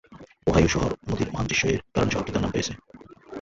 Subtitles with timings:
[0.47, 2.73] Ohio নদীর "মহান দৃশ্য" এর কারণে শহরটি তার নাম পেয়েছে।